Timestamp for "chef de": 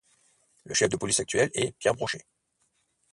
0.73-0.97